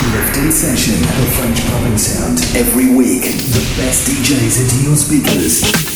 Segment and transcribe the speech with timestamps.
[0.00, 2.38] Lifting Session, the French popping sound.
[2.56, 5.89] Every week, the best DJs into your speakers.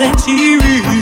[0.00, 1.01] and.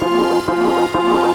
[0.00, 1.33] どうもどうもどうも。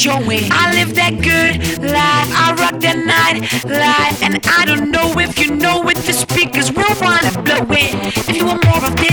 [0.00, 0.48] Showing.
[0.50, 3.38] I live that good life, I rock that night
[3.68, 5.98] life, and I don't know if you know it.
[6.08, 7.92] The speakers will wanna blow it.
[8.16, 9.09] If you want more of this,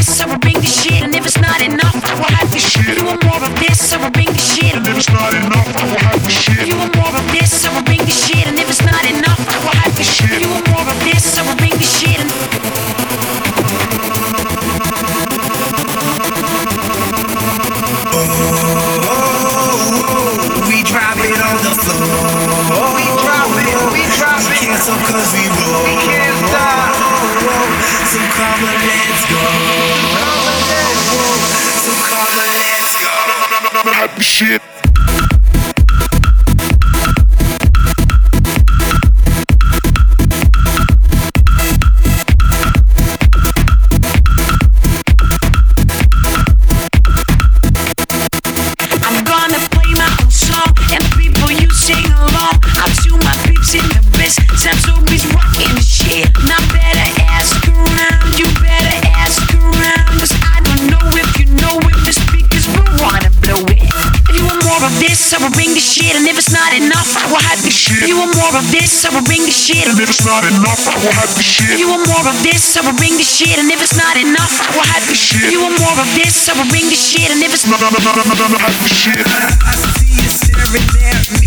[68.38, 69.90] more of this, I will bring the shit.
[69.90, 71.74] And if it's not enough, I will have the shit.
[71.74, 73.58] If you want more of this, I will bring the shit.
[73.58, 75.50] And if it's not enough, I will have the shit.
[75.50, 77.30] If you want more of this, I will bring the shit.
[77.34, 79.26] And if it's not enough, I will have the shit.
[79.26, 81.47] I see you staring at me,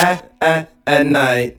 [0.00, 1.58] At, at, at night.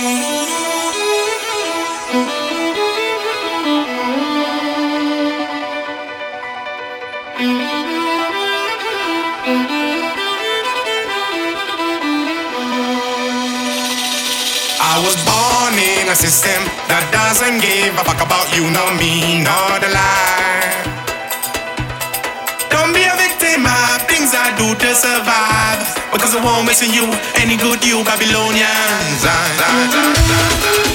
[0.00, 0.04] i
[15.04, 19.80] was born in a system that doesn't give a fuck about you nor me nor
[19.80, 19.90] the
[24.94, 25.99] survive.
[26.12, 27.06] Because I won't miss you,
[27.36, 29.22] any good you Babylonians.
[29.22, 29.30] Ah,
[29.62, 30.89] ah, ah,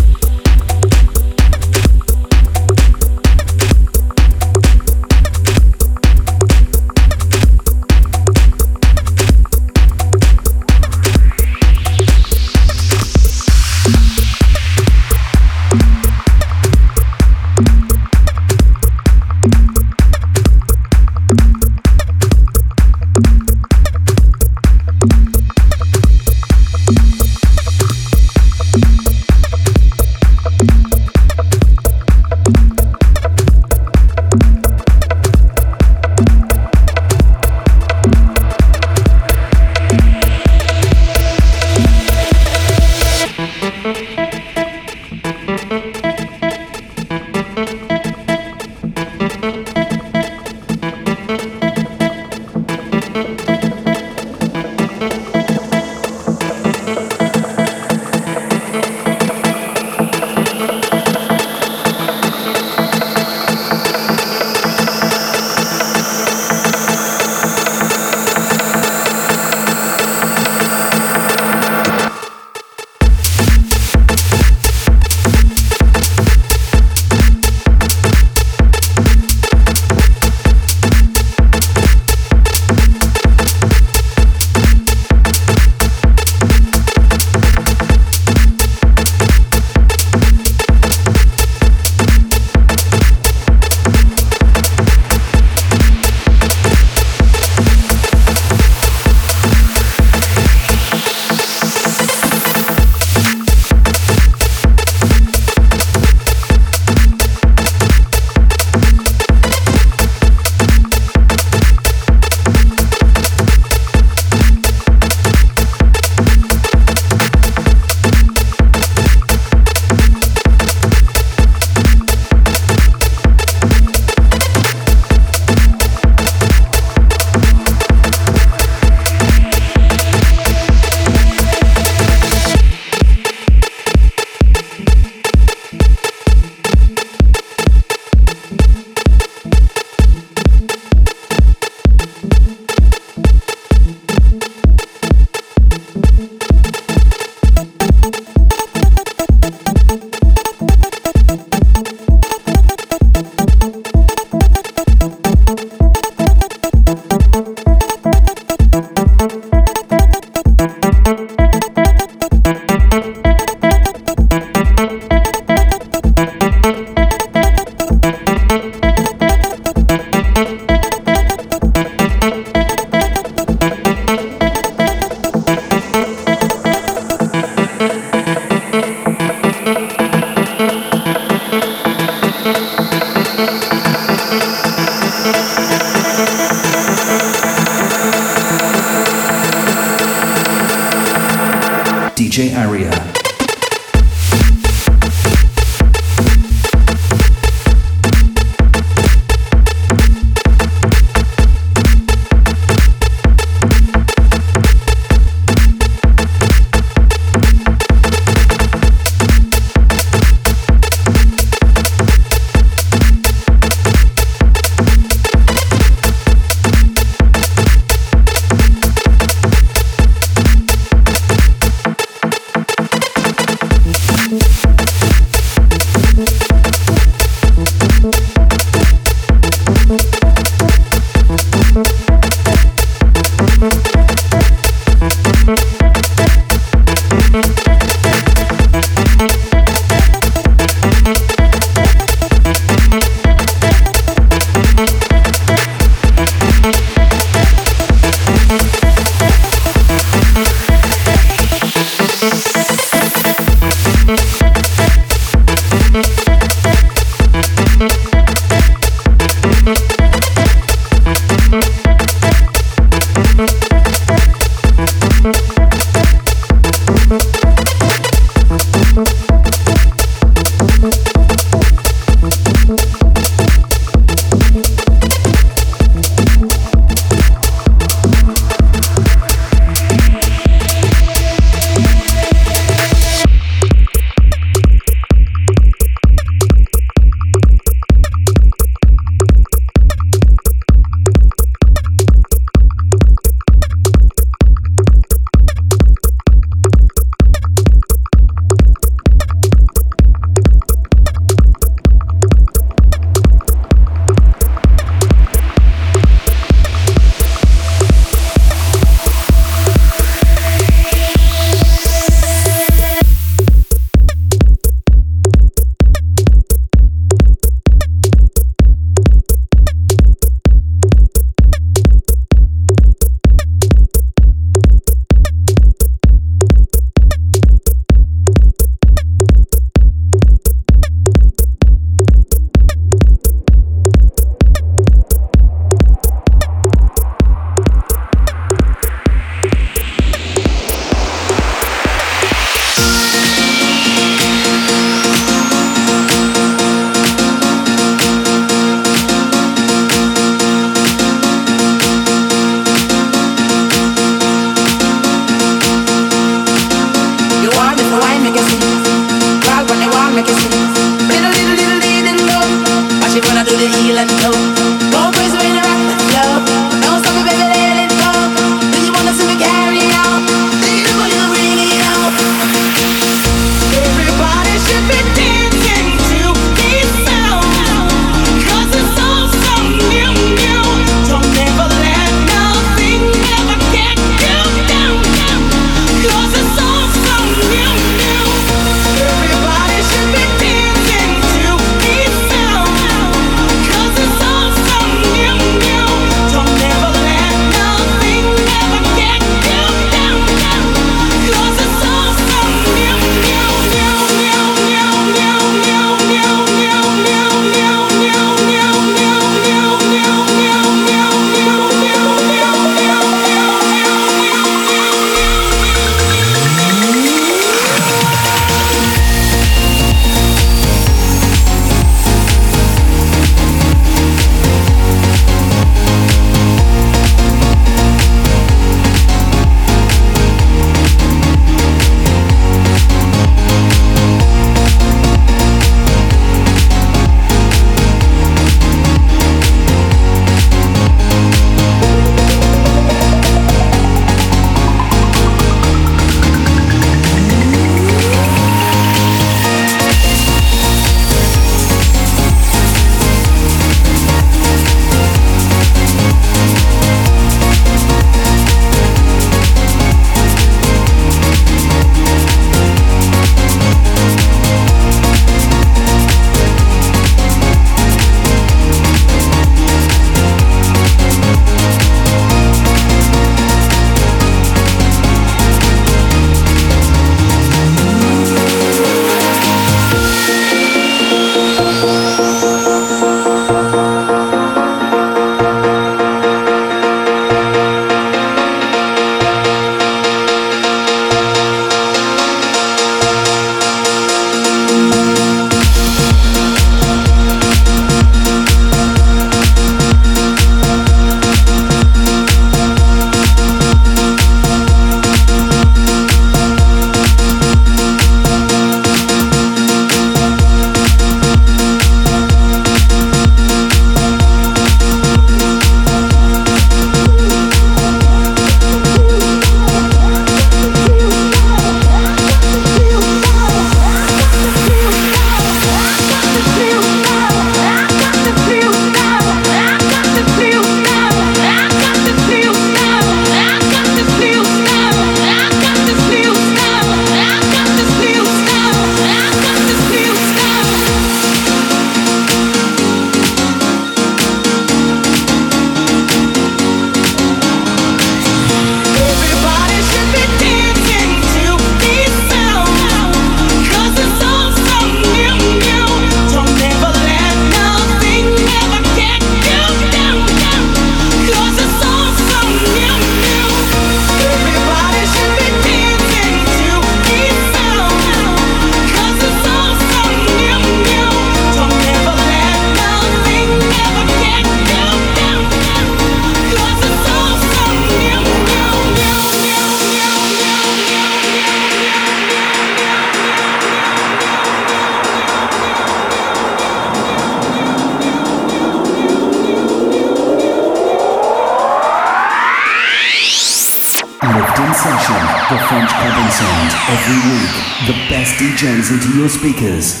[599.21, 600.00] your speakers.